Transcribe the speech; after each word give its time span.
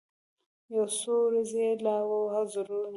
یو 0.75 0.85
څو 0.99 1.13
ورځي 1.27 1.61
یې 1.67 1.71
لا 1.85 1.95
ووهل 2.09 2.45
زورونه 2.53 2.89